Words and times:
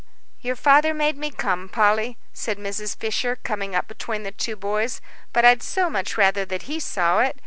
"Your 0.39 0.55
father 0.55 0.95
made 0.95 1.15
me 1.15 1.29
come, 1.29 1.69
Polly," 1.69 2.17
said 2.33 2.57
Mrs. 2.57 2.95
Fisher, 2.97 3.35
coming 3.35 3.75
up 3.75 3.87
between 3.87 4.23
the 4.23 4.31
two 4.31 4.55
boys. 4.55 4.99
"But 5.31 5.45
I'd 5.45 5.61
so 5.61 5.91
much 5.91 6.17
rather 6.17 6.43
that 6.43 6.63
he 6.63 6.79
saw 6.79 7.19
it." 7.19 7.37